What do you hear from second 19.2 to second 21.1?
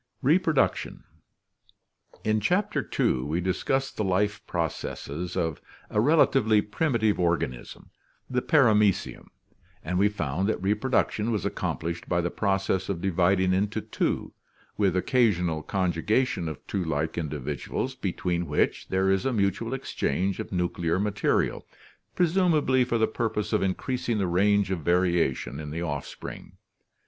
a mutual exchange of nuclear